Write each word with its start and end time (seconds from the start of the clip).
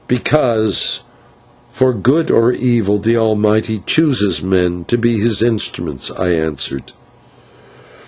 "Because 0.07 1.01
for 1.69 1.93
good 1.93 2.31
or 2.31 2.51
evil 2.51 2.97
the 2.97 3.15
Almighty 3.17 3.83
chooses 3.85 4.41
men 4.41 4.83
to 4.85 4.97
be 4.97 5.19
His 5.19 5.43
instruments," 5.43 6.09
I 6.09 6.29
answered. 6.31 6.93